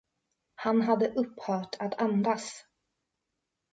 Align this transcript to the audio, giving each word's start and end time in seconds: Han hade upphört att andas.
Han 0.55 0.81
hade 0.81 1.07
upphört 1.13 1.75
att 1.79 2.01
andas. 2.01 2.65